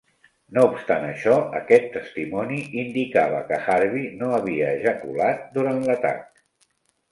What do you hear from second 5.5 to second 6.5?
durant l'atac.